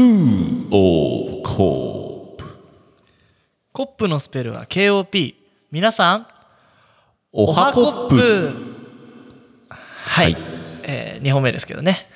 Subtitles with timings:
[0.00, 2.44] Of Cope
[3.72, 5.34] コップのスペルは KOP
[5.72, 6.28] 皆さん
[7.32, 8.52] おはコップ。
[9.68, 10.36] はい、
[10.84, 12.06] え2本目ですけどね。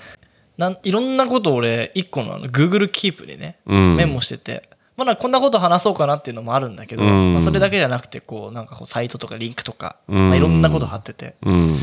[0.57, 3.97] なんいろんなことを俺1個のあの Google Keep にね、うん。
[3.97, 7.33] メモしててまだこんなこと話そうかなっていうのもあるんだけど、うん。
[7.33, 10.29] まあ、それだけじゃなくてこうなんかこうサイトとかリンクとか、うん。
[10.29, 11.35] まあ、いろんなこと貼ってて。
[11.43, 11.77] うん。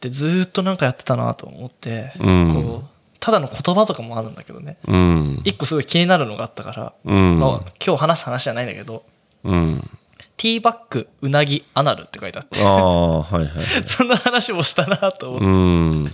[0.00, 2.54] でずーっとなんかやってたなと思って、うん。
[2.54, 4.78] こうただの言葉とかもあるんだけどね。
[4.86, 5.42] うん。
[5.44, 7.38] 一個すごい気になるのがあったから、うん。
[7.40, 9.04] まあ、今日話す話じゃないんだけど
[9.44, 9.90] うん。
[10.36, 13.48] ティーバッグうなぎアナルって書いてあってああはいはい
[13.86, 16.12] そんな話をしたなと思って、うん。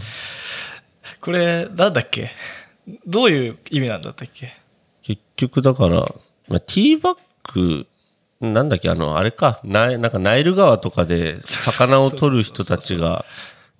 [1.20, 2.30] これなんだっけ？
[3.06, 4.54] どういう意味なんだったっけ？
[5.02, 6.00] 結局だから、
[6.48, 7.16] まあ、ティーバッ
[7.52, 7.86] グ
[8.40, 8.88] なんだっけ？
[8.88, 9.60] あのあれか。
[9.62, 13.24] ナイなんかナイル川とかで魚を取る人たちが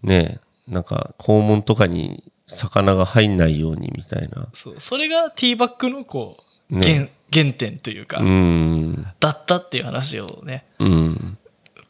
[0.03, 4.49] ねなんか肛門とかに魚が入んないようにみたいな。
[4.53, 6.39] そうそれがティーバッグのこ
[6.71, 7.09] う、ね。
[7.33, 9.07] 原原点というか、うん。
[9.21, 11.39] だったっていう話をねうん。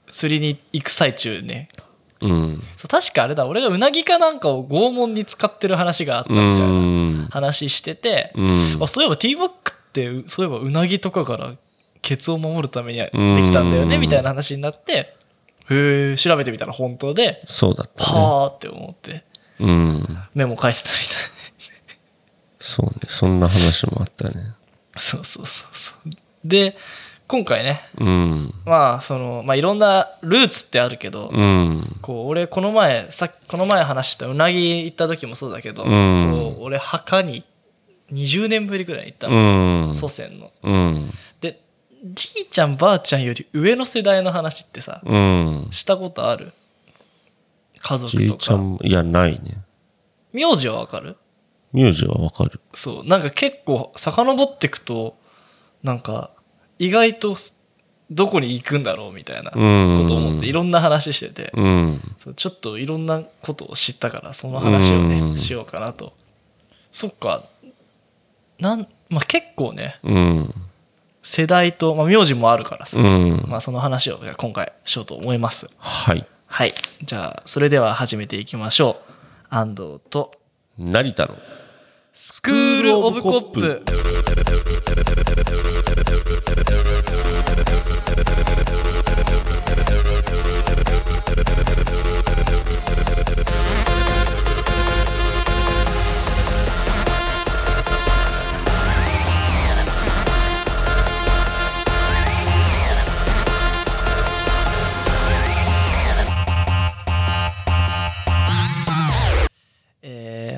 [0.08, 1.68] 釣りに行く最中ね。
[2.20, 2.62] うん。
[2.76, 7.28] そう確かあれだ俺がうなぎかなんかを拷問に使ってる話があったみうたいなん。
[7.30, 8.78] 話してて、うん。
[8.82, 11.52] あそういえばティーバッグってうそういえばうなぎとかから
[12.00, 14.00] ケツを守るためにできたんだよねうん。
[14.00, 15.16] みたいな話になって
[15.70, 18.18] へえ調べてみたら本当でそうだったね。
[18.20, 19.24] はあって思って
[19.60, 20.18] うん。
[20.34, 21.16] メモ書いてたみたい。
[22.60, 24.54] そうねそんな話もあったね。
[24.96, 26.10] そうそうそうそう。
[26.44, 26.76] で
[27.26, 28.54] 今回ねうん。
[28.66, 31.96] まあそのまあいろんなルーツってあるけど、うん。
[32.02, 36.30] こう俺この前さこの前話したうなぎ行った時もそうだけど、うん。
[36.30, 37.44] こう俺墓に
[38.12, 39.94] 20年ぶりぐらい行ったうの、ん。
[39.94, 40.50] 祖先の。
[40.62, 41.10] うん。
[41.10, 41.14] で
[42.04, 45.68] じいちゃんばあちゃんより上の世代の話ってさうん。
[45.70, 46.52] したことある？
[47.80, 49.64] 家じ族といちゃかんいやないね。
[50.32, 51.16] 名字はわかる？
[51.72, 52.60] 名字はわかる。
[52.74, 55.16] そうなんか結構遡ってくと
[55.82, 56.30] なんか
[56.78, 57.36] 意外と
[58.10, 60.06] どこに行くんだろうみたいなこうん。
[60.06, 62.00] とを思っていろんな話してて、うん。
[62.18, 65.36] そうちょっといろんなことを知ったからその話をね、うん。
[65.38, 66.12] しようかなと。
[66.92, 67.48] そっか。
[68.58, 70.54] なん、まあ、結構ねうん
[71.24, 73.44] 世代と、まあ、名字もあるからさ、うん。
[73.48, 75.68] まあ、その話を今回しようと思います。
[75.78, 76.26] はい。
[76.46, 76.74] はい。
[77.02, 79.12] じゃあそれでは始めていきましょう。
[79.48, 80.32] 安藤と
[80.78, 81.36] 成田の
[82.12, 83.82] スクール・オブ・コップ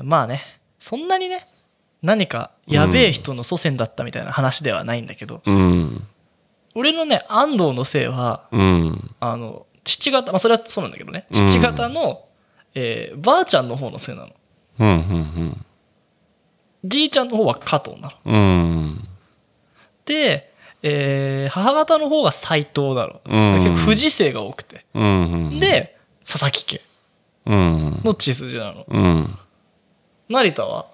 [0.07, 0.41] まあね
[0.79, 1.45] そんなにね
[2.01, 6.07] 何かやべえ人の祖先だったみたいな話ではないんだけど、うん。
[6.75, 9.11] 俺のね安藤の姓はうん。
[9.19, 11.49] あの父方、まあ、それはそうなんだけどねうん。
[11.49, 12.21] 父方の、
[12.73, 14.35] えーばあちゃんの方の姓なの。
[14.79, 15.65] うんうん
[16.85, 18.31] じいちゃんの方は加藤なの。
[18.33, 19.07] うん。
[20.05, 20.53] で、
[20.83, 23.55] えー母方の方が斎藤なの、うん。
[23.55, 24.85] 結構藤姓が多くて。
[24.93, 25.59] うん。
[25.59, 26.81] で佐々木家
[27.47, 28.01] うん。
[28.05, 28.85] の血筋なの。
[28.87, 29.37] うん
[30.29, 30.87] 成田は？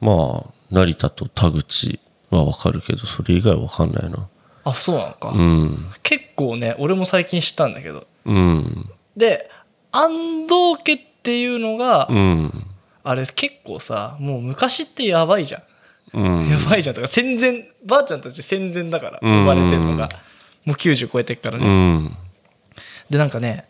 [0.00, 4.28] まあ成田と田口はわかるけどそれ以外わかんないな。
[4.64, 5.86] あそうなのか、うん。
[6.02, 8.06] 結構ね俺も最近知ったんだけど。
[8.24, 8.90] うん。
[9.16, 9.50] で
[9.92, 12.66] 安藤家っていうのが、うん。
[13.04, 15.62] あれ結構さもう昔ってやばいじゃん。
[16.14, 16.48] うん。
[16.48, 19.32] やばいじゃんとか戦前ばあちゃんたち戦前だからうん。
[19.44, 20.08] 生まれてるのが
[20.64, 22.16] もう90超えてっからうねん。
[23.08, 23.68] でなんかね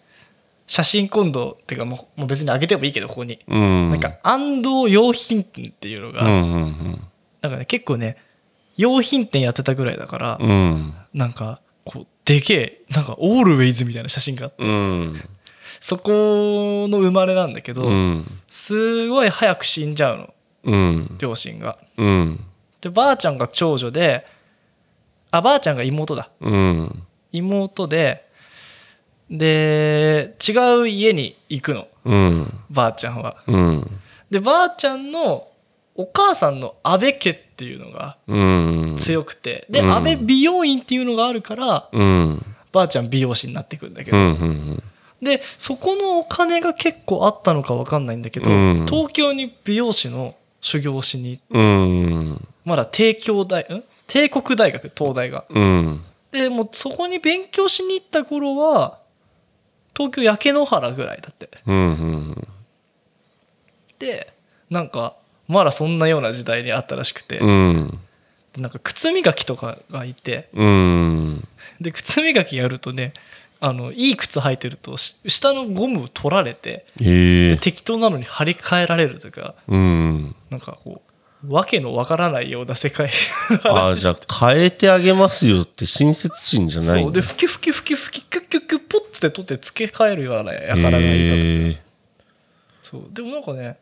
[0.66, 3.38] 写真今度っていうかもうもう別にあげてもいいけどここに。
[3.47, 3.91] うん。
[3.91, 7.00] なんか安藤用品店っていうのがうんうん
[7.41, 8.16] なんかね結構ね
[8.77, 10.94] 用品店やってたぐらいだからうん。
[11.15, 14.65] なんかこうでけえなんかオールウェイズみたいな写真があって。
[14.65, 15.21] うん。
[15.81, 18.27] そこの生まれなんだけどうん。
[18.48, 20.34] すごい早く死んじゃうの。
[20.65, 21.16] うん。
[21.19, 21.78] 両親が。
[21.97, 22.45] うん。
[22.80, 24.27] でばあちゃんが長女で
[25.30, 26.30] あばあちゃんが妹だ。
[26.41, 27.03] うん。
[27.33, 28.25] 妹で
[29.30, 30.52] で違
[30.82, 31.88] う家に行くの。
[32.04, 32.52] うん。
[32.70, 33.36] ばあちゃんは。
[33.46, 33.90] うん。
[34.30, 35.48] でばあちゃんの
[35.94, 38.96] お母さんの安倍家っていうのがうん。
[38.98, 39.66] 強くて。
[39.68, 39.90] でうん。
[39.90, 42.42] 安倍美容院っていうのがあるからうん。
[42.72, 44.16] ばあちゃん美容師になってくんだけど。
[44.16, 44.82] うんうん
[45.22, 48.86] でそこのお金が結構あったのか分かんないんだけどうん。
[48.86, 52.46] 東京に美容師の修行をしにうん。
[52.66, 53.82] まだ帝京大ん？
[54.06, 55.46] 帝国大学東大が。
[55.48, 56.00] うん。
[56.30, 58.98] でもうそこに勉強しに行った頃は
[59.97, 62.48] 東京焼け野原ぐらいだってうんうん
[63.98, 64.33] で
[64.71, 65.16] なんか
[65.48, 67.98] まだそんなような時代にあったらしくて、うん。
[68.53, 71.48] でなんか靴磨きとかがいてうん。
[71.81, 73.13] で靴磨きやるとね
[73.60, 77.51] あのいい靴履いてるとし下のゴムを取られてええ。
[77.54, 80.34] で適当なのに張り替えられるというかうん。
[80.51, 81.05] なんかこう
[81.48, 83.10] わけのわからないような世界
[83.65, 87.13] ああ、じゃあ変えてあげますよって親切心じゃないそう。
[87.13, 91.81] でふきふきふきふきキュッキュッキュッポッて取って付け替えるようなやからがいた
[92.83, 93.78] そうでもなんかね、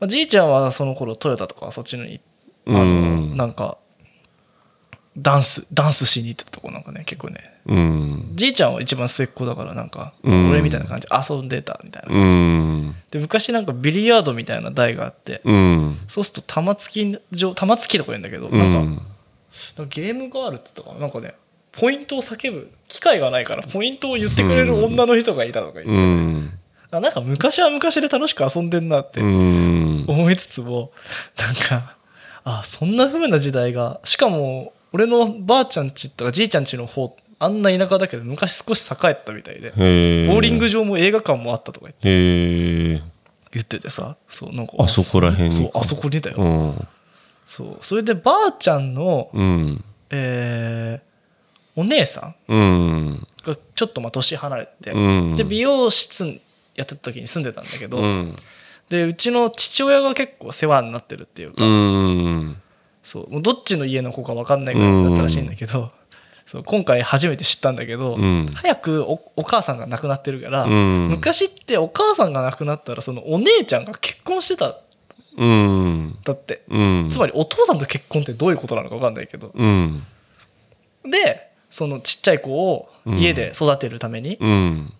[0.00, 2.20] まあ、じいちゃんはその頃トヨタとかそっちのに
[2.66, 3.78] あうの、んなんか
[5.20, 8.30] ダンスダンスしに行ってたとこなんかね結構ねうん。
[8.34, 12.94] じいちゃんは一番末っ子だからなんか、うん俺みたいな感じ遊んでたみたいなう感じ、ん。
[13.10, 15.98] で昔なんかビリヤードみたいな台があって、うん。
[16.06, 18.94] そうすると玉突き上玉突きとか言うんだけど、うなんかん。
[18.94, 21.00] なんかゲームがあるって言ったかな？
[21.00, 21.34] なんかね
[21.72, 26.50] ポイントを叫ぶ機会がないからポイントを言ってくれる女の人がいたとか言って、うん。
[26.90, 30.04] あなんか昔は昔で楽しく遊んでんなってうん。
[30.08, 30.90] 思いつつも
[31.36, 31.96] なんか
[32.44, 39.70] あそんな風な時代がしかも俺のばあちゃんちとかじいちゃんちの方あんな田舎だけど昔少し栄えてたみたいで。
[39.70, 43.02] ボーリング場も映画館もあったとか言って。
[43.50, 46.88] 言っててさそうなんかあそこら辺にそうあそこにだよ、うん。
[47.46, 49.84] そうそれでばあちゃんのうん。
[50.10, 51.08] えー
[51.80, 53.26] お姉さんうん。
[53.44, 55.30] がちょっとまあ年離れてて、うん。
[55.30, 56.40] で美容室
[56.74, 58.36] やってた時に住んでたんだけど、うん。
[58.88, 62.56] でうちの父親が結構世話になってるっていうか、うん。
[63.02, 65.90] そうもうどっちの家の子か分かんないぐらいだったらしいんだけど、
[66.48, 68.46] そう今回初めて知ったんだけど、うん。
[68.54, 71.08] 早くおお母さんが亡くなってるから、うん。
[71.10, 74.74] 昔ってお母さんが亡くなったらそのお姉ちゃんが結婚してたん
[75.36, 76.18] うん。
[76.24, 77.08] だって、うん。
[77.10, 80.02] つまりお父さんと結婚ってどういうことなのか分かんないけどうん。
[81.04, 84.92] でそのちっちゃい子を家で育てるために、うん。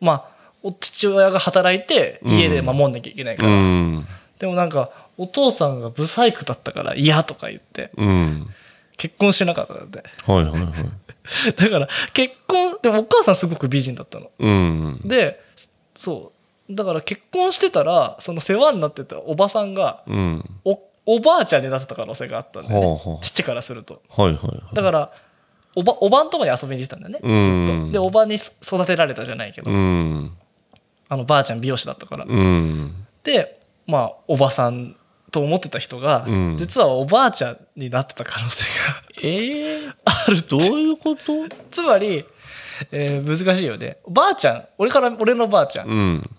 [0.00, 0.28] まあ
[0.62, 4.06] お父親が働いて家で守んなきゃいけないかうら、ん。
[4.38, 8.48] でもなんかお父さんがブサイクだったから嫌とか言ってうん。
[8.96, 10.72] 結婚しなかったってはいはいはい。
[11.56, 15.00] だから結婚でもお母さんすごく美人だったのうん。
[15.04, 15.40] で
[15.94, 16.32] そ
[16.68, 20.50] うだから結婚してたらその世話になってたおばさんがうん。
[20.64, 24.22] おおばあちゃんになってた可能性があったんだよね、はあは父からするとあ。
[24.22, 24.74] はいはいはい。
[24.74, 25.10] だから
[25.76, 30.32] おばおばんとこに遊びに来たんだよね、うんずっとでおばに育てられたじゃないけど、うん。
[31.08, 33.06] あのばあちゃん美容師だったから、うん。
[33.22, 33.55] で
[33.86, 34.96] まあおばさん
[35.30, 36.56] と思ってた人が、うん。
[36.56, 41.32] 実はおばあちゃんになってた可能性がええ あるどういうこと？
[41.70, 42.24] つまり、
[42.90, 43.98] えー難しいよね。
[44.08, 46.30] ばあちゃん俺から俺のばあちゃん、うん。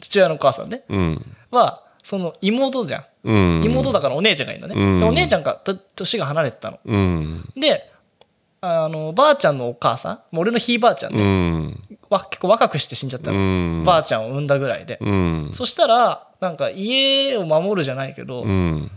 [0.00, 0.84] 父親のお母さんね。
[0.88, 1.36] うん。
[1.50, 3.04] はその妹じゃん。
[3.24, 3.62] うん。
[3.64, 4.98] 妹だからお姉ちゃんがいるのね、うん。
[4.98, 6.78] でお姉ちゃんがと年が離れてたの。
[6.84, 7.52] うん。
[7.56, 7.90] で
[8.60, 11.76] あのばあちゃんのお母さん俺のひいばあちゃんうね、
[12.10, 13.84] 結構若くして死んじゃったうの、ん。
[13.84, 15.50] ばあちゃんを産んだぐらいで、うん。
[15.52, 18.90] そしたらなんか家を守るじゃないけど、うん。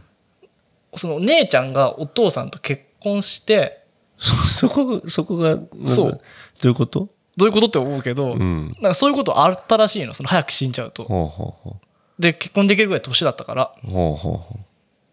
[0.96, 3.84] そのお姉ちゃんがお父さんと結婚して
[4.18, 6.22] そ、そこ、そこが、そう
[6.62, 7.10] どういうこと？
[7.38, 8.76] どういうことって思うけど、うん。
[8.82, 11.80] なんかそういうことあったらしいのその早く死んじゃうと
[12.20, 13.74] で結婚できるぐらい年だったから。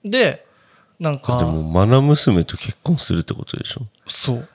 [0.05, 0.45] で
[0.99, 3.83] なんかもう、マナ娘と結婚するってことでしょ？
[4.09, 4.49] そう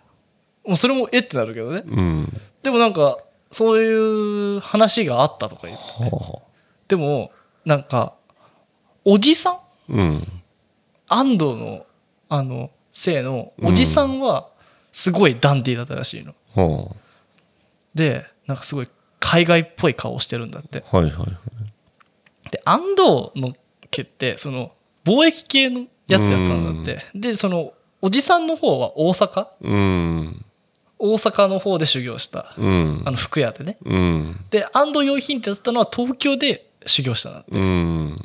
[0.67, 2.41] もうそれもえってなるけどねうん。
[2.61, 3.17] でもなんか
[3.53, 6.47] そういう話があったとか言ってはあ。
[6.87, 7.31] でも
[7.63, 8.15] なんか
[9.05, 9.93] おじさん？
[9.93, 10.27] うん。
[11.07, 11.85] 安藤の
[12.29, 14.49] あの姓のおじさんは
[14.91, 16.95] すごいダンディーだったらしいの、は
[17.95, 20.97] でなんかすごい海外っぽい顔してるんだってあ。
[20.97, 21.29] はいはいはい。
[22.51, 23.53] で安藤の
[23.91, 24.71] 家ってその
[25.05, 29.47] 貿易系のやつやったんだってでそのおじさんの方は大阪？
[29.61, 30.42] うん。
[31.03, 33.03] 大阪の方で修行したうん。
[33.05, 33.11] あ。
[33.11, 33.77] の服屋でね。
[33.83, 34.45] うん。
[34.49, 37.51] で安藤用品ってやってたのは東京で修行したんだって。
[37.51, 38.15] うん。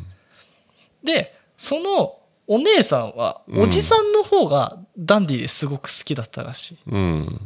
[1.02, 7.40] でそのお姉さんはうんおじさんの方がダンディーですごく好きだったらしうん。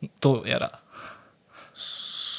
[0.00, 0.80] いどうやら。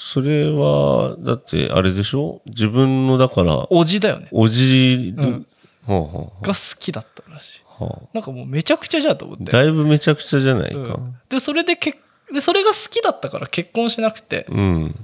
[0.09, 2.41] それは、だって、あれでしょ？
[2.45, 4.29] 自分の、だから、おじだよね。
[4.31, 5.45] おじ、うん。
[5.85, 7.61] はあはが好きだったらしい。
[7.79, 8.07] あはあ。
[8.13, 9.43] なんかもうめちゃくちゃじゃんと思って。
[9.43, 10.79] だいぶめちゃくちゃじゃないか。
[10.79, 11.15] うん。
[11.27, 11.99] でそれでけ
[12.33, 14.95] でそれが好きだったから結婚しなくてうん。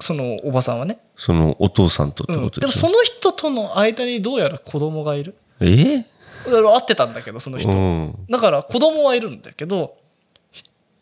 [0.00, 5.36] そのおばさんはね、そのお父さんとってうんことでしょ、でもその人との間にどうやら子供がいる。
[5.60, 5.98] え？
[5.98, 6.04] だ
[6.50, 8.26] から会ってたんだけどその人、うん。
[8.28, 9.96] だから子供はいるんだけど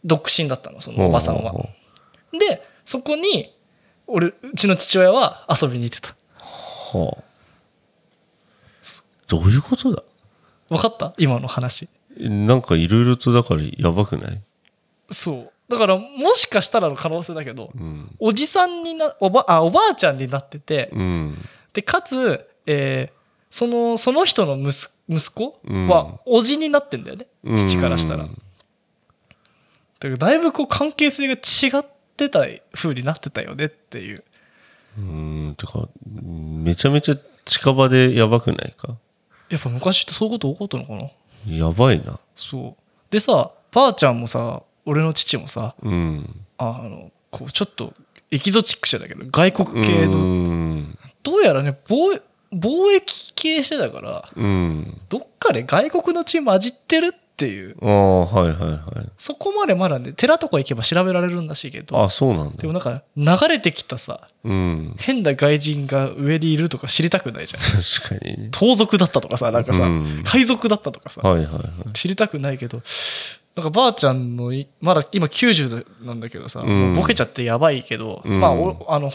[0.05, 1.55] 独身だったのそのおばさんは、
[2.33, 3.57] でそこに
[4.07, 6.15] 俺うちの父親は遊びに行ってた。
[6.39, 7.23] はあ。
[9.29, 10.03] どういうことだ？
[10.69, 11.15] 分かった？
[11.17, 11.89] 今の話。
[12.19, 14.43] なんかいろいろとだからやばくない？
[15.11, 18.15] そうだからもしかしたらの可能性だけどうん。
[18.19, 21.39] おじさんになおばあおばあちゃんになっててうん。
[21.73, 23.21] でかつ、えー
[23.53, 28.25] そのその人の息息子うんは叔父になってんだよね、父からしたら。
[28.25, 28.43] うん
[29.99, 31.85] だからだいぶこう関係性が違っ
[32.17, 34.25] てた風になってたよねっていう。
[34.99, 38.97] うーんてかめちゃめちゃ近場でやばくないか？
[39.51, 41.11] やっぱ昔ってそういうこと多かったのかな？
[41.55, 42.83] やばいなそう。
[43.11, 46.45] でさ、ばあちゃんもさ、俺の父もさ、うん。
[46.59, 47.95] あの、こうちょっと
[48.33, 50.99] エキゾチックじゃだけど、外国系うの、ん。
[51.23, 52.21] どうやらね、貿
[52.53, 55.01] 貿易系してたから、うん。
[55.09, 59.09] どっかで外国の血混じってるっていう、ああはいはいはい。
[59.17, 62.57] そこまでまだね、寺とか行けば調べられるんらしいけど、あそうなんだ。
[62.61, 64.95] でもなんか流れてきたさ、うん。
[64.99, 67.63] 変な外人が上にいるとか知りたくないじゃん。
[68.03, 68.49] 確かにね。
[68.51, 70.23] 盗賊だったとかさ、なんかさ、うん。
[70.25, 71.93] 海賊だったとかさ、はいはいはい。
[71.93, 72.83] 知りたくないけど、
[73.57, 76.95] なんかばあちゃんのい、まだ今90なんだけどさ、うん。
[76.95, 78.41] ボケちゃってやばいけど、うん。
[78.41, 79.13] まあお、あの、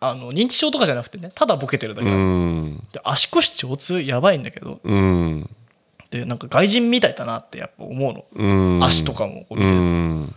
[0.00, 2.78] あの認知症とかじゃなくてね、ただボケてるだけうだ、ん。
[2.92, 5.50] で足腰超痛いやばいんだけど、うん。
[6.10, 8.24] で、なんか外人みたいだなってやっぱ思うの。
[8.34, 8.84] うん。
[8.84, 10.28] 足とかもこう見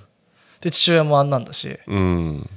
[0.61, 2.49] で、父親もあんなんだし、うん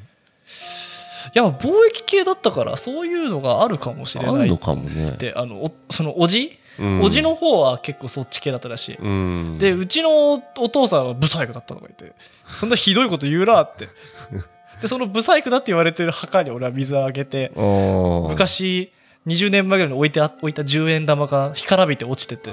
[1.35, 5.13] やっぱ貿易系だったからそういうのがあるかもしれないのかもね。
[5.13, 7.03] て、あの、おそのおじ、うん。
[7.03, 8.97] おじの方は結構そっち系だったらしい。
[8.97, 9.59] うん。
[9.59, 12.17] でうちのお父さんはブサイクだったとか言って
[12.47, 13.89] そんなひどいこと言うなって。
[14.81, 18.93] でそのブサイクだって言われてる墓に俺は水をあげて昔
[19.27, 22.53] 20年前ぐらいに置いてあ置いた10円玉が干からびて落ちてて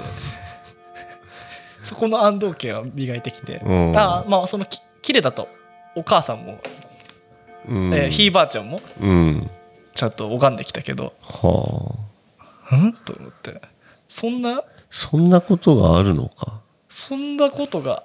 [1.84, 3.96] そこの安藤家は磨いてきて、うん。
[3.96, 5.48] あまあそのき綺麗だと。
[5.94, 6.58] お母さんも、
[7.68, 7.94] うん。
[7.94, 8.80] えーひいばあちゃんも？
[9.00, 9.50] うん。
[9.94, 11.12] ちゃんと拝んできたけど。
[11.20, 11.94] は
[12.70, 12.76] あ。
[12.76, 12.92] うん？
[12.92, 13.60] と思って。
[14.08, 14.62] そんな？
[14.90, 16.60] そんなことがあるのか？
[16.88, 18.04] そんなことが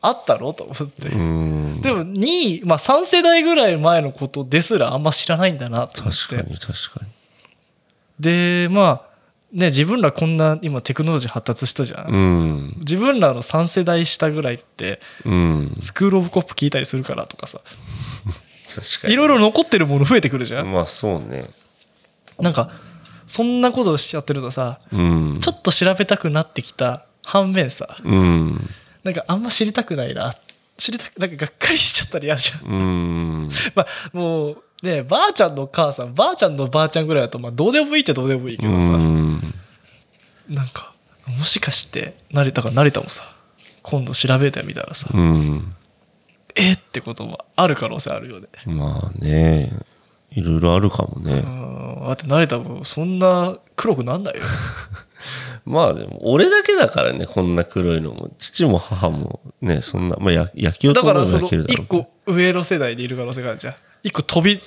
[0.00, 0.52] あったろ？
[0.52, 1.80] と思って、うん。
[1.80, 6.18] でも2位、まあ、3世代ぐらい前のことですらあんま知らないんだなと思って。
[6.34, 6.66] 確かに確
[6.98, 7.10] かに。
[8.20, 9.07] でまあ
[9.52, 12.74] ね自分らこんな今テクノロジー発達したじゃん、うん。
[12.78, 15.76] 自分らの3世代下ぐらいってうん。
[15.80, 17.60] スクール・オブ・コップ聞いたりするからとかさ。
[18.74, 19.14] 確かに。
[19.14, 21.48] いろいろ残ってるもの増えてくるじゃん、まあそうね。
[22.38, 22.70] なんか
[23.26, 25.38] そんなことをしちゃってるとさうん。
[25.40, 28.68] ちょっと調べたくなってきた反面さうん。
[29.04, 30.34] なんかあんま知りたくないな。
[30.76, 32.70] 知りたくなんかがっかりしちゃったら嫌じゃん。
[32.70, 33.50] うん。
[33.74, 39.40] まあもうねばあちゃんの母さんばあちゃんのばあちゃんぐらいだとまあどうでもいいっちゃどうでもいいけどさ、うん。
[40.48, 40.94] なんか
[41.26, 43.24] もしかして成田が成田もさ
[43.82, 45.74] 今度調べてみたらさ、うん。
[46.54, 48.48] えってこともある可能性あるよね。
[48.66, 49.72] まあね。
[50.30, 51.42] いろいろあるかもね。
[51.44, 52.06] うん。
[52.06, 54.42] だって成田もそんな黒くなんないよ。
[55.64, 58.30] まあでも俺だけだからねこんな黒いのも。
[58.38, 64.60] 父も母もねそんなまあや焼きようとだからその焼けるだろう一個上の世代にいる可能性があるじゃん一個飛び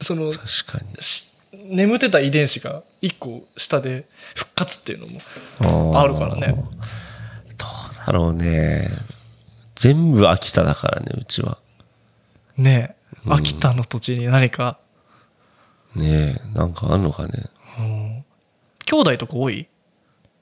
[0.00, 1.02] その確かに。
[1.02, 5.00] し眠ってた遺伝子が一個下で復活っていう
[5.60, 6.54] のもあるからね。
[7.56, 8.90] どうだろうね。
[9.74, 11.58] 全部秋田だからねうちは。
[12.56, 12.96] ね
[13.26, 13.30] え。
[13.30, 14.78] 秋田の土地に何か、
[15.94, 17.44] ねえなんかあんのかね。
[17.78, 18.24] うん。
[18.84, 19.68] 兄弟とか多い？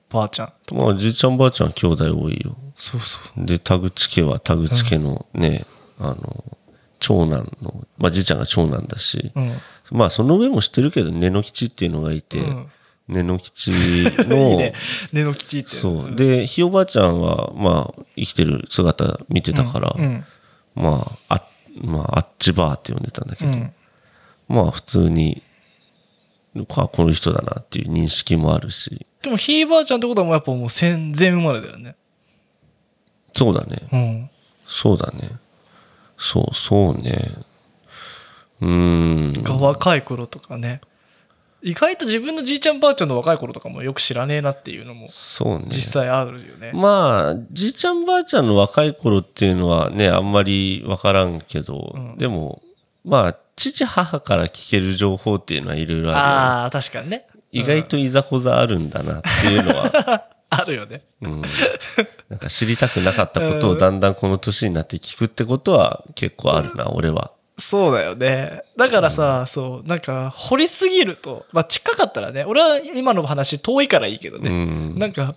[0.09, 0.85] ばあちゃんとか。
[0.85, 2.57] まあじいちゃんばあちゃんは兄弟多いよ。
[2.75, 3.45] そうそう。
[3.45, 5.67] で田口家は田口家のね、
[5.99, 6.45] あの
[6.99, 9.57] 長男の、まあ、じいちゃんが長男だし、うん。
[9.93, 12.67] まあその上も知ってるけど根の吉っていうのがいて、うん。
[13.09, 14.75] 根の吉の ね。
[15.13, 16.15] 根の吉ってそう。
[16.15, 20.25] でひいおばあちゃんはまあ生きてる姿見てたから、うん。
[20.75, 21.43] まああ
[21.83, 23.73] まああっちばあって呼んでたんだけど、うん。
[24.49, 25.43] まあ普通に
[26.69, 29.07] あこの人だなっていう認識もあるし。
[29.23, 31.97] でもひいばあちゃんってことはもうやっぱもう戦前生まれだよね。
[33.33, 33.89] そうだね。
[33.93, 34.31] うん。
[34.69, 35.39] そうだね
[36.19, 37.33] そうそうね。
[38.61, 39.43] うーん。
[39.43, 40.81] が若い頃とかね。
[41.63, 45.65] 意外と自分のじいちゃんばあちゃんの若い頃とかもよく知らねえなっていうのもそうね。
[45.69, 46.71] 実際あるよね。
[46.73, 52.19] まあじいちゃんばあちゃんの若い頃っていうのはねあんまり分からんけど、うん。
[52.19, 52.63] でも
[53.05, 56.19] まあ父母から聞ける情報っていうのはいろいろあるよね。
[56.19, 57.27] ああ確かにね。
[57.51, 61.03] 意外といざこざあるんだなっていうのは、 あるよね。
[61.23, 61.43] うん、
[62.29, 67.33] なんか知りたくなかったことをだんだんこの年になって聞くってことは結構あるな俺は。
[67.59, 68.63] そうだよね。
[68.77, 74.99] だからさ、そうなんか掘りすぎるとまあ近かったらね俺は今の話遠いからいいけどうね、ん。
[74.99, 75.35] なんか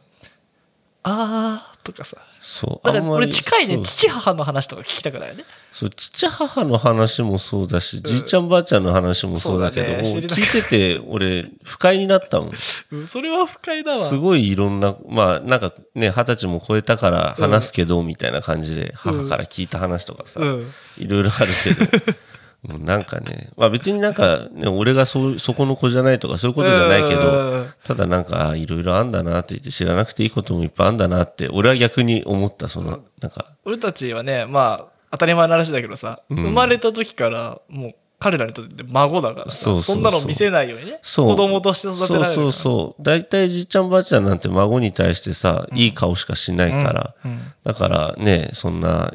[1.04, 2.18] あーとかさ。
[2.40, 5.46] そうだから俺近いね父母の話とか聞きたくないよね。
[5.72, 10.00] そう父母の話もそうだし、じいちゃんばあちゃんの話もそうだけどね。
[10.04, 12.52] 聞いてて俺不快になったもん。
[12.92, 14.10] うんそれは不快だわ。
[14.10, 20.74] すごいいろんなまあなんかね二十歳も超えたから話すけどみたいな感じで母から聞いた話とかさ、うん。
[20.98, 22.16] いろいろあるけど
[22.64, 27.74] なんかね、まあ別になんか、ね、俺がそうそこの子じゃないとかそういうことじゃないけうど、ん。
[27.86, 36.38] ただなんか、あいろいろあんだなって言って知らなくていいこともいっぱいあんだなって、俺は逆に思った、その、なんか、俺たちはねまあ当たり前の話だけどさ、うん。
[36.38, 42.36] 生まれた時からもう彼らにとって孫だからさそんなの見せないようにね子供として育てられるから。
[42.36, 43.02] そうそう。
[43.02, 47.54] 大体じいちゃんばあちゃんなんて孫に対してさ、いい顔しかしないから、うん。
[47.64, 49.14] だからね、そんな、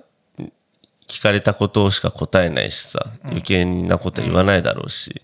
[1.09, 5.23] 聞かれたことしか答えないしさ、余計なことは言わないだろうし。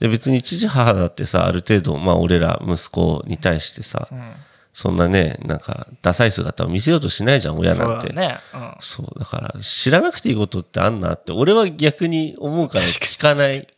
[0.00, 4.32] で、別に父母だってさ、ある程度、まあ俺ら息子に対してさ、うん。
[4.74, 8.08] そんなね、なんか、ダサい姿を見せようとしないじゃん、親そうなんて。
[8.08, 8.74] だね、うん。
[8.80, 13.68] そう、だから、知らなくていいことってあんなって、俺は逆に思うから聞かない。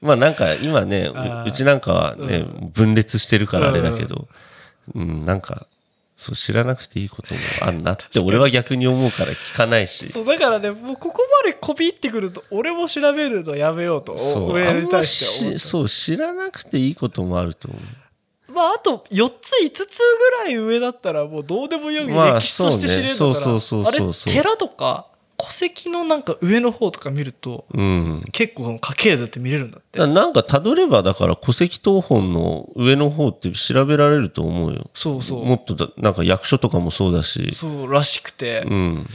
[0.00, 1.10] まあなんか、今ね、
[1.44, 4.28] うちなんかはね、分裂してるからあれだけど、
[4.94, 5.66] うん、なんか、
[6.16, 10.08] そう、知らなくていいこともあんなって、俺は逆に思うから聞かないし。
[10.08, 17.80] そうだからねもうここまでこびってくると俺も調べるのやめようとそう、上に対しては思そう、知らなくていいこともあると思う。
[18.46, 23.60] たまああと4つ5つぐらい上だったらもうどうでもいいようにまあ歴史として知れるんだから、そうね。
[23.60, 24.32] そうそうそうそう。
[24.32, 25.06] あれ寺とか
[25.42, 28.22] 戸籍のなんか上の方とか見るとうん。
[28.30, 34.90] 結構家系図って見れるんだってなんか辿れば、だから戸籍謄本の上の方って調べられると思うよ。
[34.94, 37.48] そうそうもっとだ、なんか役所とかもそうだし。
[37.52, 39.06] そうらしくて、うん。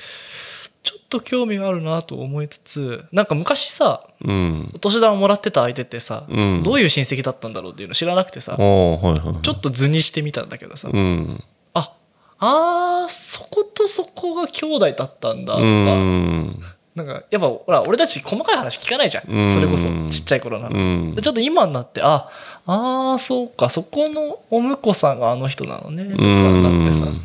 [0.84, 4.72] ちょっと興味があるなと思いつつなんか昔さうん。
[4.74, 6.64] お年玉もらってた相手ってさ、うん。
[6.64, 9.42] どういう親戚だったんだろうっていうの知らなくてさ、はいはい。
[9.44, 11.44] ちょっと図にしてみたんだけどさ、うん。
[12.40, 16.62] ああーそことそこが兄弟だったんだとうか、ん。
[16.96, 19.52] なんかやっぱほら俺たち細かい話聞かないじゃん、うん。
[19.52, 21.16] それこそちっちゃい頃なの、うん。
[21.16, 22.30] でちょっと今になってあ
[22.66, 27.22] あーそうかそこのお婿さんがあの人なのねとかなってさ、うん。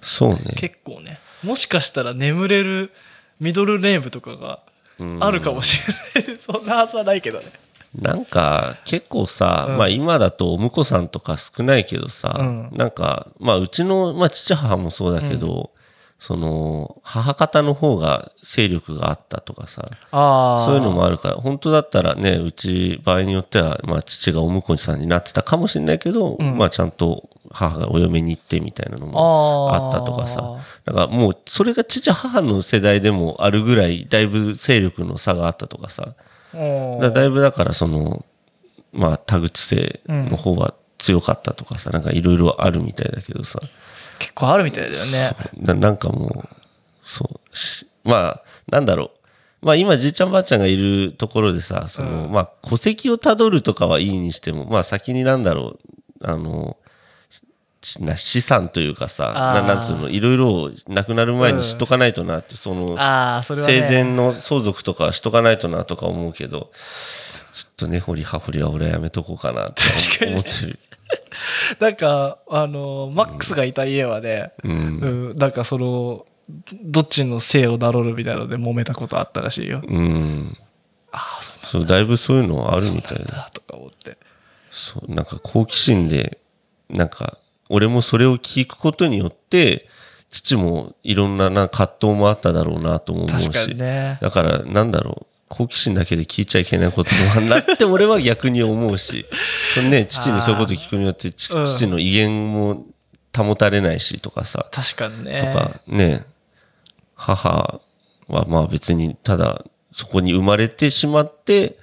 [0.00, 0.54] そうね。
[0.56, 2.92] 結構ねもしかしたら眠れる
[3.40, 4.60] ミドルネームとかが
[4.98, 5.18] うん。
[5.22, 5.78] あるかもし
[6.16, 7.46] れない、 そんなはずはないけどね
[7.94, 9.78] なんか、結構さ、うん。
[9.78, 12.70] まあ今だとお婿さんとか少ないけどさ、うん。
[12.72, 15.70] なんか、まあうちの、まあ父母もそうだけど、
[16.18, 26.58] その、母方の方が勢力があったとかさ、あそういうのもあるから、本当だったらね、うち場合によっては、まあ父がお婿さんになってたかもしれないけど、ん。
[26.58, 36.14] まあちゃんと母がお嫁に行ってみたいなのもあったとかさ、だからもうそれが父母の世代でもあるぐらい、だいぶ勢力の差があったとかさ、
[37.00, 38.24] だだいぶだからその、
[38.92, 43.60] まあ田口姓の方は強かったとかさ、なんかいろいろあるみたいだけどさ、
[44.18, 45.36] 結構あるみたいだよね。
[45.56, 46.48] ななんかもう、
[47.02, 49.04] そうし、まあ、なんだろ
[49.62, 49.66] う。
[49.66, 55.78] まあ今じいちゃんばあちゃんがいるところでさ、その、まあ戸籍をたどるとかはいいにしても、まあ先になんだろ
[56.20, 56.87] う、あの、し
[58.00, 66.70] な資産というかさ、ななんつうの、いろいろ亡くなる前にしとかないとなって、その、ああそれはね生前の相続とかはしとかないとなとか思うけど、
[67.52, 70.78] ちょっとね、掘り葉掘りは俺はやめとこうかなって確かに思ってる。
[71.80, 74.72] なんかあのマックスがいた家はね、うん。
[74.72, 74.74] う
[75.34, 76.26] ん、なんかその
[76.82, 80.56] どっちの姓を名乗るみたいなので揉めたことあったらしいようん。
[81.12, 83.24] ああそうそう、だいぶそういうのはあるみたいだ。
[83.24, 84.18] だとか思って
[84.70, 86.38] そう、なんか好奇心で、
[86.88, 89.88] なんか、俺もそれを聞くことによって、
[90.30, 93.74] 父もいろんなな葛藤もあっただろうなとも思うし。
[93.74, 94.18] ね。
[94.20, 99.26] だから、なんだろう、好奇心だけで聞いちゃいけないこともなって俺は逆に思うし、
[99.74, 101.64] そのね、父にそういうこと聞くによって、ちうん。
[101.64, 102.84] 父の威厳も
[103.34, 105.40] 保たれないしとかさ、確かにね。
[105.40, 106.26] とかね、
[107.14, 107.80] 母
[108.28, 111.78] はまあ別にただそこに生まれてしまって、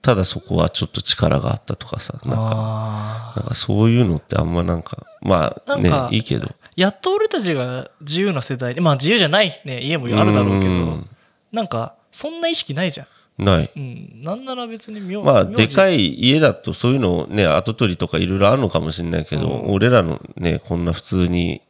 [0.00, 6.48] ただそこはちょっと力があったとかさ、なんか、なんかそういうのってあんまなんか、まあねいいけど。
[6.76, 11.06] やっと俺たちが自由な世代にまあ自由じゃない、ね、家もあるだろうけどうん
[11.50, 13.70] なんかそんな意識ないじゃん、ない。
[13.74, 21.62] うん、なんなら別に名まあ、でかい家だとそういうのね、後取りとかいろいろあるのかもしれないけど、うん俺らのね、こんな普通に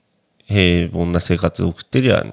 [0.47, 2.25] 平凡な生活を送ってりゃ、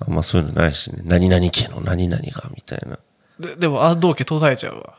[0.00, 1.02] あんまそういうのないしね。
[1.04, 2.98] 何々家の何々が、みたいな。
[3.38, 4.98] ででもあ同家途絶えちゃうわ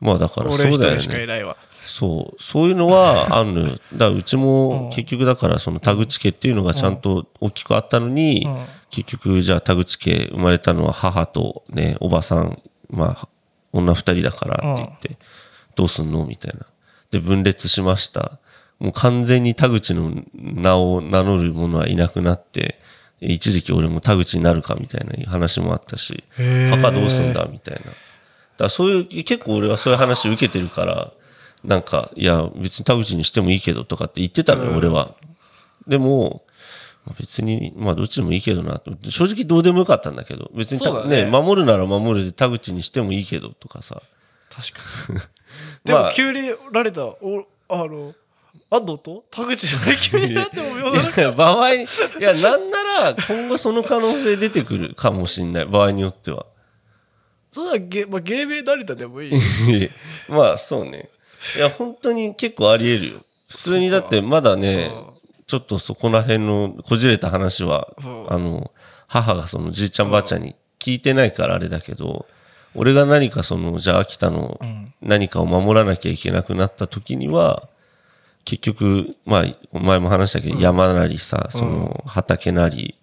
[0.00, 1.54] まあだからそうだよね。
[1.86, 2.42] そう。
[2.42, 3.66] そういうのは あんのよ。
[3.68, 12.60] だからうちも結局だからその田口家っていうのがちゃんと大きくあったのに、うん結局じゃあ田口家生まれたのは母とね、おばさん、
[12.90, 13.28] まあ、
[13.72, 15.16] 女二人だからって言って、
[15.76, 16.66] どうすんのみたいな。
[17.10, 18.38] で、分裂しました。
[18.80, 22.80] もう完全に田口の名を名乗る者はいなくなって、
[23.20, 26.24] 一時期俺も田口になるかみたいな話もあったし、
[26.70, 27.92] 墓どうすんだみたいな。
[28.64, 31.12] だそういう、結構俺はそういう話受けてるから、
[31.64, 35.14] なんか、いや、別に田口にしてもいいけどとかって言ってたのよ、俺は。
[35.86, 36.44] でも、
[37.04, 38.92] まあ別に、まあどっちでもいいけどなと。
[39.10, 44.02] 正直どうでもよかったんだけど、別にねね守るなら守るで田口にしてもいいけどとかさ。
[44.50, 45.20] 確かに
[45.84, 48.14] でもまあ急にられたおあの
[48.70, 49.24] 安藤と？
[49.30, 51.86] 田口じゃない急になっても妙だな場合に、い
[52.20, 55.66] や、なんなら今後その可能性出てくるかもしんない。
[55.66, 56.46] 場合によっては。
[57.50, 59.32] それはゲ,、まあ、芸名成田でもいい。
[60.28, 61.08] まあそうね。
[61.56, 63.24] いや、本当に結構あり得るよ。
[63.48, 64.92] 普通にだってまだね、
[65.46, 68.32] ちょっとそこら辺のこじれた話は、うん。
[68.32, 68.70] あの、
[69.08, 72.26] 母がそのじいちゃんばあちゃんに聞いてないからあれだけど、
[72.74, 74.94] 俺が何かその、じゃあ秋田のうん。
[75.02, 77.68] 何かを守らなきゃいけなくなった時には、
[78.44, 82.94] 結局、まあ、前も話したけど、山なりさ、その畑なり、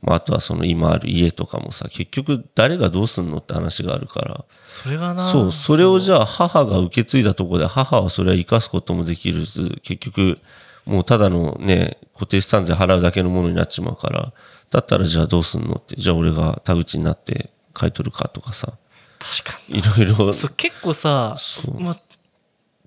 [0.00, 10.38] まあ、あとはその今ある家とかもさ、結局誰がどうすんのって話があるから、それがなそう、それをじゃゃあ母が受け継いだところで母はそれは生かすこともできるず、結局
[10.84, 14.32] もうただのね、固定資産税払うだけのものになっちまうから、
[14.70, 18.74] だったらじゃあどうすんのって、じゃあ俺が田口になって買い取るかとかさ、
[19.18, 20.26] 確かいろいろ。
[20.26, 21.80] に、そう結構さそう。
[21.80, 21.98] まあ、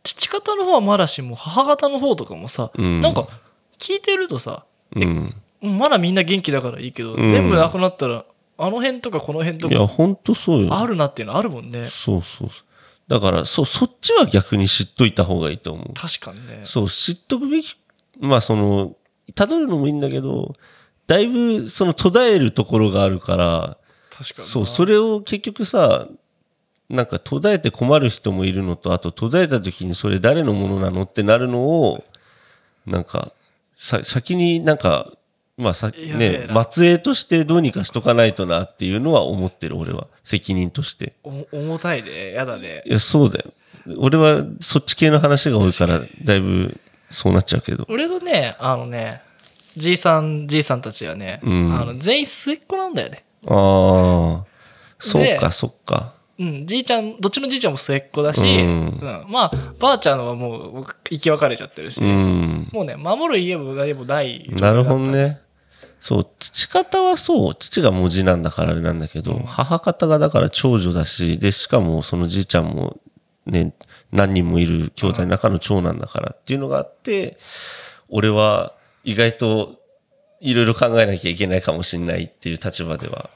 [0.03, 3.01] 父方の方はまだしも母方の方とかもさ、うん。
[3.01, 3.27] なんか
[3.77, 5.35] 聞いてるとさうん。
[5.61, 8.25] まだみんな元気だからいいけど、うん全部なくなったら
[8.57, 10.73] あの辺とかこの辺といや、かほんとそうよ。
[10.73, 12.65] あるなっていうのあるもんねそうそうそう。
[13.07, 15.93] だから、そう、そっちは逆に知っといた方がいいと思う。
[15.93, 17.75] 確かにねそう、知っとくべき、
[18.19, 18.95] まあその、
[19.33, 20.55] 辿るのもいいんだけど、
[21.07, 23.77] だいぶその途絶えるところがあるから、
[24.11, 26.07] 確かになそう、それを結局さ、
[26.89, 32.03] なんか途絶えて困る人もいるのと、あと途絶えた時にそれ誰のものなのってなるのを、
[32.85, 33.31] なんか、
[33.75, 35.11] さ、先になんか、
[35.57, 40.07] まあさ、ね、な末裔としてどうにかしとかないとなっていうのは思ってる、俺は。
[40.23, 41.13] 責任として。
[41.23, 43.51] お重たいねやだねいや、そうだよ。
[43.97, 47.85] 俺はそっち系の話が多いから、だいぶそうなっちゃうけど。
[47.89, 49.21] 俺のねあのね
[49.75, 54.45] じいさんじいさんたちはね、うんあの全員末っ子なんだよねああ、
[54.99, 56.13] そうでか、そっか。
[56.41, 62.67] うん、じいちゃんどっちのじいちゃんも末っ子だし、うんうんまあばあちゃんはもう生き別れちゃってるし、うん。
[62.71, 65.39] もうね守る家も何もないなるほどね。
[65.99, 72.99] そう、父方はそう、父が文字なんだからあれなんだけど、母方がだから長女だし、で、しかもそのじいちゃんも
[73.45, 73.75] ね、
[74.11, 77.37] 何人もいる兄弟の中の長男だからっていうのがあって、
[78.09, 78.73] 俺は
[79.03, 79.79] 意外と
[80.39, 83.29] いろいろ考えなきゃいけないかもしれないっていう立場では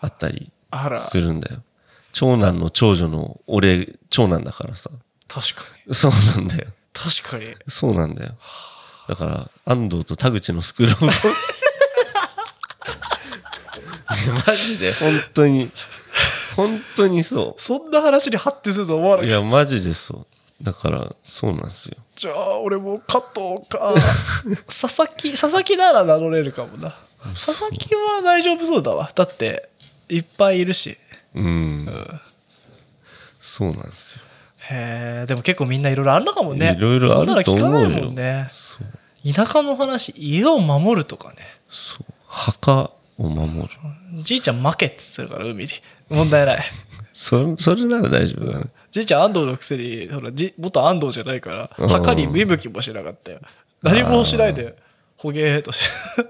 [0.00, 0.50] あったり
[0.98, 1.62] するんだよ。
[2.12, 4.90] 長男の長女の俺、長男だからさ。
[5.28, 6.66] 確かにそうなんだよ。
[6.92, 8.34] 確かにそうなんだよ。
[9.08, 10.96] だから、安藤と田口のスクール
[14.46, 15.70] マジで、本当に。
[16.56, 19.26] 本当にそそんな話に発展すると思わなう。
[19.26, 20.26] いかったや、マジでそ
[20.60, 20.64] う。
[20.64, 21.96] だから、そうなんですよ。
[22.16, 23.94] じゃあ俺も加藤か
[24.66, 26.96] 佐々木佐々木なら名乗れるかもな
[27.32, 29.68] 佐々木は大丈夫そうだわだって
[30.08, 30.98] いっぱいいるし
[31.38, 32.20] うん。
[33.40, 34.22] そうなんですよ。
[34.70, 39.32] へえでも結構みんないろいろあるのかもねいろいろあると思うよそんなの聞かないもんねそう。
[39.32, 41.36] 田舎の話家を守るとかね
[41.68, 42.04] そう。
[42.26, 43.68] 墓を守る。
[44.22, 45.74] じいちゃん負けっつってるから海で
[46.10, 46.64] 問題ない
[47.12, 48.66] それ、それなら大丈夫だね。
[48.90, 53.40] じいちゃん安藤のくせにほらじ元安藤じゃないからうん墓に見向きもしなかったよ
[53.82, 54.76] 何もしないで
[55.16, 56.26] ほげーっとして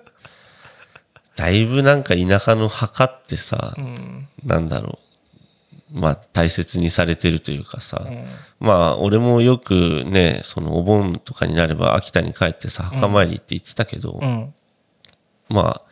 [1.38, 4.28] だいぶなんか田舎の墓ってさ、うん。
[4.44, 4.98] なんだろ
[5.94, 6.00] う。
[6.00, 8.24] まあ、大切にされてるというかさ、うん。
[8.58, 14.52] まあ、俺もよくね、そのお盆とかになれば秋田に帰ってさ、墓参りって言ってたけど、うん。
[15.48, 15.82] まあ、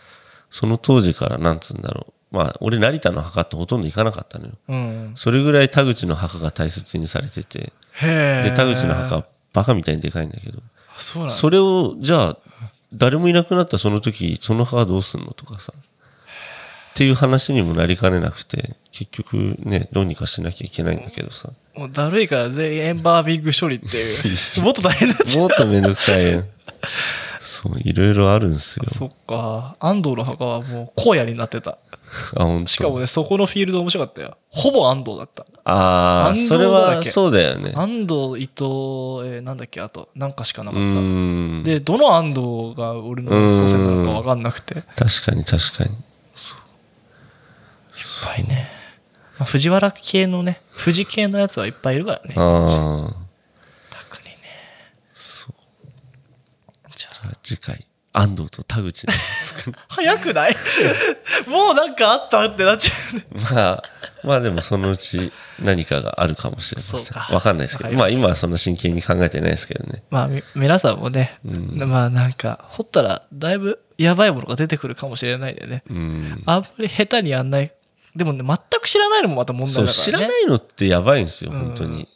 [0.50, 2.36] その当時からなんつうんだろう。
[2.36, 4.52] まあ、俺成田の墓ってほとんど行かなかったのよ。
[4.68, 5.12] うん。
[5.14, 10.60] それぐらい田口の墓が大切にされてて、へえで、田口の墓はバカみたいにでかいんだけど、
[10.96, 12.36] それを、じゃあ、
[12.92, 15.82] 誰もいなくなったその時、その墓どうすんのとかさ、っ
[16.94, 26.44] ていう話にもなりかねなくて、結局ね、どうにかしなきゃいけないんだけどさ、もうだるいから全員エンバービング処理っていう もっと大変だっちゃもっとめんどくさいよ。
[27.40, 28.94] そう、いろいろあるんですよう。
[28.94, 31.78] そっか安藤の墓はもう荒野になってた
[32.34, 32.66] あ、本当。
[32.66, 37.72] しかもねそこのフィールド面白かったよほぼ安藤だったああ、それはそうだよね。
[37.74, 38.64] 安藤伊藤、
[39.24, 41.62] えーなんだっけあとなんかしかなうかった。
[41.70, 42.40] でどの安藤
[42.76, 44.74] が俺の祖先なのか分かんなくて。
[44.74, 45.96] いっ確かに確かに。
[48.26, 48.68] ぱいね、
[49.38, 52.34] まあ、藤原系のね富士系のやつはいっぱいいるからね。
[52.36, 53.16] ああ。
[53.90, 54.36] 特にね。
[56.96, 57.86] じゃじゃあ次回、
[58.18, 59.06] 安藤と田口
[59.88, 60.56] 早くない？
[61.46, 63.82] もうなんかあったってなっちゃうねまあ、
[64.24, 67.34] まあでもそのうち何かがあるかもしれません。
[67.34, 67.94] わかんないですけど。
[67.94, 70.02] まあ今はそんな真剣に考えてないですけどね。
[70.10, 76.42] まあみ皆さんもね、うんまあなんか掘ったらだいぶやばいものが出てくるかもしれないんでねうん。
[76.46, 77.70] あんまり下手にやんない
[78.14, 82.08] でもね全く知らないのもまた問題だからね知らないのってやばいんですよ、うん本当に。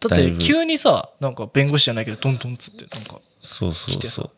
[0.00, 4.30] だって急にさなんか弁護士じゃないけどトントンっつってなんかそうそうそう。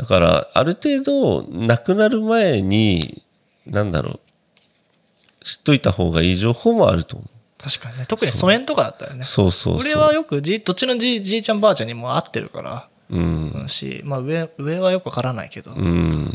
[0.00, 3.22] だから、ある程度、亡くなる前に、
[3.66, 7.26] なんだろう、知っといた方がいい情報もあると思
[7.58, 9.16] 確かにね特に疎遠とかだったらう。
[9.18, 9.80] ねそうそうそう。
[9.80, 13.50] 俺はよくじどっちのじじいちゃんばあちゃんにも会ってるからうん。
[13.50, 16.34] うんし、まあ、上上はよくわからないけど、うん。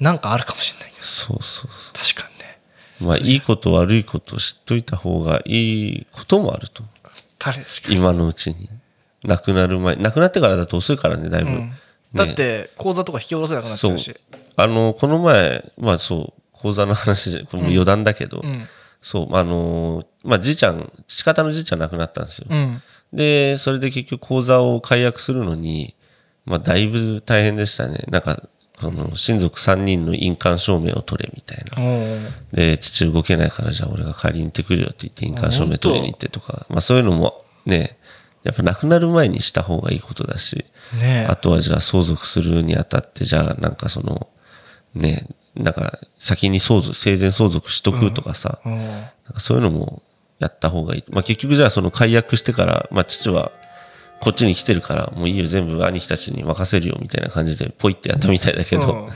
[0.00, 2.58] なんかあるかもしれないけどそうそうそ確かにね
[3.02, 3.04] う。
[3.04, 7.10] まあ、いいこと悪いこと知っといた方がいいこともあると思う。
[7.38, 8.68] 誰ですか、今のうちに。
[9.24, 9.96] 亡くなる前。
[9.96, 11.50] 亡くなってからだと遅いからね、だいぶ。
[11.50, 11.72] うん、
[12.14, 14.14] だって口座とか引き下ろせなくなっちゃうし。
[14.56, 18.66] あの、この前、まあそう、講座の話で、これも余談だけど、うん。
[19.00, 22.46] そう、あのーまあじいちゃん、父方のじいちゃん亡くなったんですよ。
[22.50, 22.82] うん。
[23.12, 25.94] で、それで結局口座を解約するのに、
[26.44, 28.04] まあだいぶ大変でしたね。
[28.08, 28.42] なんか、
[28.80, 32.30] その親族3人の印鑑証明を取れみたいな。
[32.52, 37.98] で、父動けないからじゃあ俺が借りに行ってくるよって言って印鑑証明取りに行ってとか、まあそういうのもね、
[38.42, 40.64] やっぱ亡くなる前にした方がいいことだし、
[40.98, 44.28] ねあとはじゃあ相続するにあたって、じゃあなんかその、
[44.94, 48.78] ね、なんか先に相続、生前相続しとくとかさ、え、うん。
[48.78, 50.02] なんかそういうのも
[50.38, 51.04] やった方がいい。
[51.10, 53.52] まあ結局じゃあその解約してから、まあ父は
[54.20, 59.08] こっちに来てるから、もういいよ全部兄貴たちに任せるよみたいな感じでポイってやったみたいだけど、うん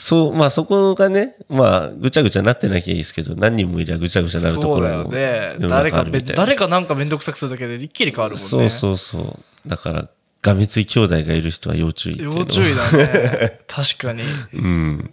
[0.00, 9.68] そう、まあそこがね、まあぐちゃぐちゃなってなきゃいいですけど、何人もいりゃぐちゃぐちゃなるところもね誰か誰かなんかめんどくさくするだけで一気に変わるもんねそうそうそう。
[9.68, 10.08] だから、
[10.40, 14.22] がめつい兄弟がいる人は要注意要注意だね 確かに
[14.54, 15.10] うん。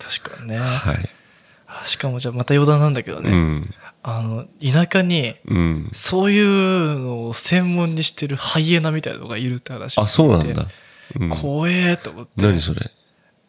[0.00, 1.08] 確かにねはい。
[1.68, 3.74] あしかもじゃあまた余談なんだけどね、うん。
[4.02, 5.90] あの田舎にうん。
[5.92, 10.66] そういうのを専門にしてるハイエナみたいなのがいるって話をあ、そうなんだ。
[11.20, 12.90] うん、怖えと思って何それ？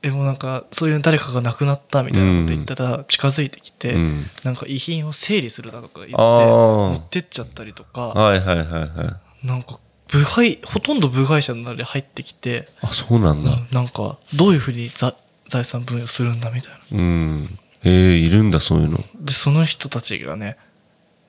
[0.04, 4.26] でもなんかそういう誰かが亡くなったみたいなこと言ったら近づいてきて、うん。
[4.44, 9.48] なんか遺品を整理するだとか言って持ってっちゃったりとかはいはいはいはい。
[9.48, 13.52] なんか部外ほとんど部外者なり入ってきて、あ、そうなんだ。
[13.52, 15.16] うんなんかどういうふうにざ
[15.48, 17.60] 財産分与するんだみたいなうん。
[17.84, 18.98] へえ、いるんだ、そういうの。
[19.22, 20.58] でその人たちがね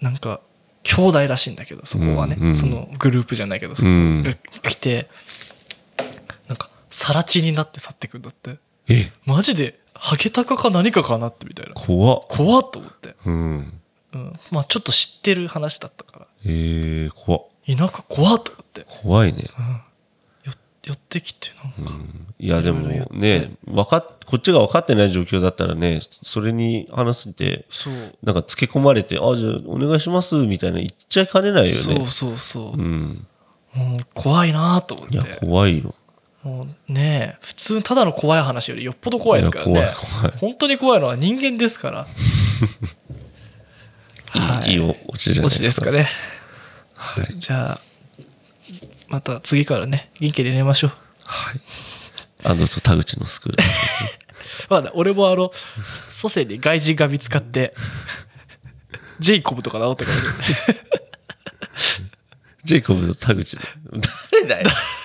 [0.00, 0.40] なんか
[0.82, 4.32] 兄弟らしいんだけどそこはね、うんうんそのグループじゃないけど、うんが
[4.62, 5.08] 来て
[6.94, 8.58] 更地になって去ってくんだって。
[8.88, 9.80] え、マジで？
[9.94, 11.74] ハゲタカか何かかなってみたいな。
[11.74, 12.26] 怖っ。
[12.28, 13.80] 怖っと思って、うん。
[14.12, 16.26] うん、まあちょっと知ってる話だったから。
[16.44, 17.42] へえ、怖っ。
[17.66, 19.48] 田舎怖っと思って、怖いね。
[19.58, 19.66] うん、
[20.44, 20.52] よ
[20.84, 21.94] 寄ってきてなんか、
[22.38, 28.16] いや、でもいろいろ言ねって、わかっ、こっちが分かってない状況だったらね、それに話して、そう。
[28.22, 31.72] なんかつけ込まれて、あ、じゃあお願いします、みたいな言っちゃいかねないよね。
[31.72, 33.26] そうそうそう、うん。
[33.72, 35.94] もう怖いなと思っいや、て怖いよ。
[36.44, 42.06] もうねえ普通ただの怖い話よりよっぽど怖いですからねいや怖い怖い本当に怖いのは人間ですから
[44.28, 46.06] はいいいオチじゃない落ちですすかね
[46.94, 47.38] はい。
[47.38, 47.80] じゃあ
[49.08, 50.90] また次からね元気で寝ましょう
[51.24, 51.60] はい。
[52.46, 53.58] 安藤と田口のスクール。
[54.68, 55.52] まだ俺もあの
[55.82, 57.74] 祖先に外人が見つかって
[59.18, 60.80] ジェイコブとか治ってからね
[62.64, 63.62] ジェイコブと田口の。
[64.42, 64.70] 誰だよ。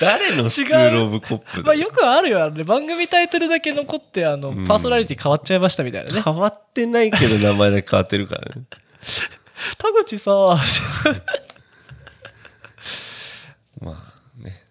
[0.00, 4.64] 誰のスクールオブコップまあよくあるよね番組タイトルだけ残ってあのん。
[4.66, 6.22] パーソナリティ変わっちゃいましたみたいなね。
[6.22, 8.62] 変わってないけど名前だけ変わってるからね。
[9.76, 10.30] 田口さ
[13.80, 14.62] まあね。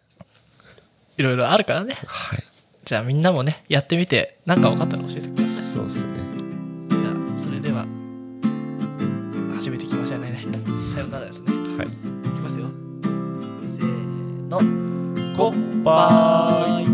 [1.17, 1.95] いろいろあるからね。
[2.05, 2.43] はい。
[2.85, 5.47] じゃあみんなもねやってみて何か分かったら教えてください。
[5.47, 6.13] そうっすね。
[6.89, 7.03] じゃあ
[7.43, 7.85] それでは
[9.55, 10.45] 始めていきましょうね。
[10.93, 11.51] さよならですね。
[11.77, 11.87] はい。
[11.87, 11.91] い
[12.33, 12.67] きますよ。
[13.77, 13.87] せー
[14.49, 14.87] の
[15.38, 16.88] goodbye.